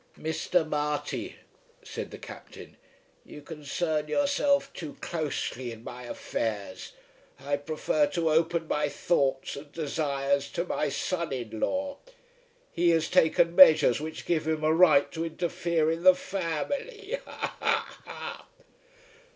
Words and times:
"Mr. 0.17 0.67
Marty," 0.67 1.35
said 1.83 2.09
the 2.09 2.17
Captain, 2.17 2.75
"you 3.23 3.39
concern 3.39 4.07
yourself 4.07 4.73
too 4.73 4.95
closely 4.99 5.71
in 5.71 5.83
my 5.83 6.05
affairs. 6.05 6.93
I 7.39 7.57
prefer 7.57 8.07
to 8.07 8.31
open 8.31 8.67
my 8.67 8.89
thoughts 8.89 9.55
and 9.55 9.71
desires 9.71 10.49
to 10.53 10.65
my 10.65 10.89
son 10.89 11.31
in 11.31 11.59
law. 11.59 11.97
He 12.71 12.89
has 12.89 13.09
taken 13.11 13.53
measures 13.55 14.01
which 14.01 14.25
give 14.25 14.47
him 14.47 14.63
a 14.63 14.73
right 14.73 15.11
to 15.11 15.23
interfere 15.23 15.91
in 15.91 16.01
the 16.01 16.15
family. 16.15 17.19
Ha, 17.23 17.57
ha, 17.59 18.01
ha." 18.07 18.47